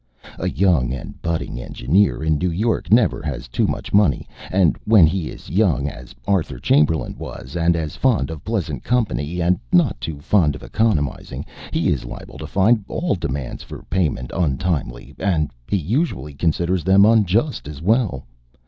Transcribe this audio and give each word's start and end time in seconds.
A 0.39 0.49
young 0.49 0.91
and 0.95 1.21
budding 1.21 1.61
engineer 1.61 2.23
in 2.23 2.39
New 2.39 2.49
York 2.49 2.91
never 2.91 3.21
has 3.21 3.47
too 3.47 3.67
much 3.67 3.93
money, 3.93 4.27
and 4.51 4.75
when 4.83 5.05
he 5.05 5.29
is 5.29 5.47
young 5.51 5.87
as 5.87 6.15
Arthur 6.27 6.57
Chamberlain 6.57 7.15
was, 7.19 7.55
and 7.55 7.75
as 7.75 7.95
fond 7.97 8.31
of 8.31 8.43
pleasant 8.43 8.83
company, 8.83 9.43
and 9.43 9.59
not 9.71 10.01
too 10.01 10.19
fond 10.19 10.55
of 10.55 10.63
economizing, 10.63 11.45
he 11.71 11.89
is 11.89 12.03
liable 12.03 12.39
to 12.39 12.47
find 12.47 12.83
all 12.87 13.13
demands 13.13 13.61
for 13.61 13.83
payment 13.91 14.31
untimely 14.33 15.13
and 15.19 15.51
he 15.67 15.77
usually 15.77 16.33
considers 16.33 16.83
them 16.83 17.05
unjust 17.05 17.67
as 17.67 17.79
well. 17.79 18.25